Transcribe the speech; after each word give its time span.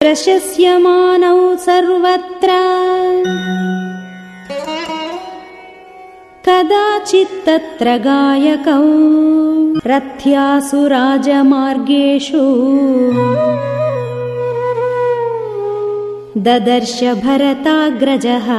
प्रशस्यमानौ 0.00 1.56
सर्वत्र। 1.56 2.48
कदाचित्तत्र 6.46 7.84
गायकौ 7.84 8.84
रथ्यासु 9.90 10.86
राजमार्गेषु। 10.86 12.44
ददर्श 16.40 17.04
भरताग्रजः। 17.04 18.50